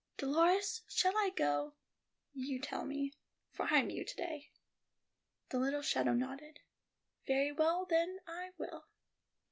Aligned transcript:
"Dolores, 0.17 0.81
shall 0.89 1.15
I 1.15 1.29
go? 1.29 1.75
You 2.33 2.57
tell 2.59 2.85
me, 2.85 3.13
for 3.51 3.67
I 3.71 3.77
am 3.81 3.91
you 3.91 4.03
to 4.03 4.15
day." 4.15 4.49
The 5.49 5.59
little 5.59 5.83
shadow 5.83 6.13
nodded. 6.13 6.57
"Very 7.27 7.51
well, 7.51 7.85
then, 7.85 8.17
I 8.25 8.49
will." 8.57 8.87